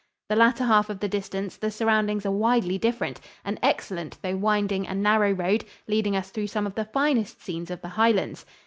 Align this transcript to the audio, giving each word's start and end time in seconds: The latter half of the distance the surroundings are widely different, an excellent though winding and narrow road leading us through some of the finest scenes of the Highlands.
The 0.29 0.35
latter 0.35 0.63
half 0.63 0.89
of 0.89 0.99
the 0.99 1.07
distance 1.07 1.57
the 1.57 1.69
surroundings 1.69 2.25
are 2.25 2.31
widely 2.31 2.79
different, 2.79 3.21
an 3.45 3.59
excellent 3.61 4.17
though 4.23 4.35
winding 4.35 4.87
and 4.87 5.03
narrow 5.03 5.31
road 5.31 5.63
leading 5.87 6.15
us 6.15 6.31
through 6.31 6.47
some 6.47 6.65
of 6.65 6.73
the 6.73 6.85
finest 6.85 7.39
scenes 7.39 7.69
of 7.69 7.81
the 7.81 7.89
Highlands. 7.89 8.43